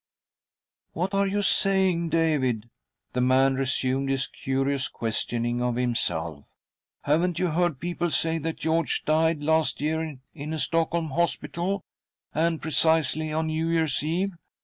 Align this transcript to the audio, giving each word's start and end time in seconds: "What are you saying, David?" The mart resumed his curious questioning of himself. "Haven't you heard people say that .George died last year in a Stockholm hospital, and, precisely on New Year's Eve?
"What 0.93 1.13
are 1.13 1.27
you 1.27 1.43
saying, 1.43 2.09
David?" 2.09 2.71
The 3.13 3.21
mart 3.21 3.53
resumed 3.53 4.09
his 4.09 4.25
curious 4.25 4.87
questioning 4.87 5.61
of 5.61 5.75
himself. 5.75 6.43
"Haven't 7.03 7.37
you 7.37 7.49
heard 7.51 7.79
people 7.79 8.09
say 8.09 8.39
that 8.39 8.57
.George 8.57 9.05
died 9.05 9.43
last 9.43 9.79
year 9.79 10.17
in 10.33 10.53
a 10.53 10.57
Stockholm 10.57 11.11
hospital, 11.11 11.83
and, 12.33 12.59
precisely 12.63 13.31
on 13.31 13.45
New 13.45 13.67
Year's 13.69 14.01
Eve? 14.01 14.31